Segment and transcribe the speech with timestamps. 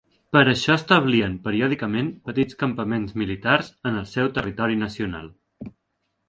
[0.35, 5.31] Per això establien periòdicament petits campaments militars en el seu territori nacional.